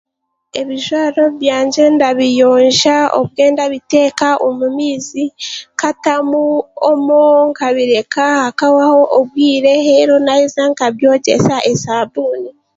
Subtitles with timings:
[0.59, 5.25] Ebijwaaro byange ndabiyoonja obwe ndabiteka omu maizi
[5.75, 6.43] nkatamu
[6.91, 12.49] omo nkabibika hakahwaho obwiire reero naheza nk'abyogyeesa esabuuni.